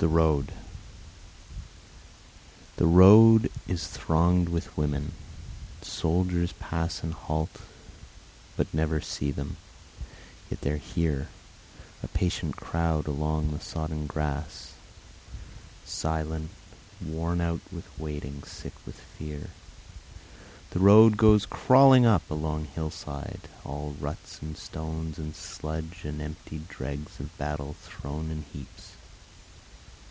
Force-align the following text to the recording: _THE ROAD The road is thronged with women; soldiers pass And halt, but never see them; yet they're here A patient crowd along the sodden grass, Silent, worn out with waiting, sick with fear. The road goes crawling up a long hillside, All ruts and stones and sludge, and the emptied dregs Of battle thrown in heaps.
_THE 0.02 0.08
ROAD 0.08 0.52
The 2.78 2.86
road 2.86 3.52
is 3.68 3.86
thronged 3.86 4.48
with 4.48 4.74
women; 4.78 5.12
soldiers 5.82 6.54
pass 6.58 7.02
And 7.02 7.12
halt, 7.12 7.60
but 8.56 8.72
never 8.72 9.02
see 9.02 9.30
them; 9.30 9.58
yet 10.48 10.62
they're 10.62 10.78
here 10.78 11.28
A 12.02 12.08
patient 12.08 12.56
crowd 12.56 13.06
along 13.06 13.50
the 13.50 13.60
sodden 13.60 14.06
grass, 14.06 14.72
Silent, 15.84 16.48
worn 17.04 17.42
out 17.42 17.60
with 17.70 17.84
waiting, 17.98 18.42
sick 18.44 18.72
with 18.86 18.98
fear. 19.18 19.50
The 20.70 20.80
road 20.80 21.18
goes 21.18 21.44
crawling 21.44 22.06
up 22.06 22.22
a 22.30 22.34
long 22.34 22.64
hillside, 22.64 23.50
All 23.66 23.94
ruts 24.00 24.38
and 24.40 24.56
stones 24.56 25.18
and 25.18 25.36
sludge, 25.36 26.06
and 26.06 26.20
the 26.20 26.24
emptied 26.24 26.68
dregs 26.70 27.20
Of 27.20 27.36
battle 27.36 27.76
thrown 27.84 28.30
in 28.30 28.46
heaps. 28.50 28.92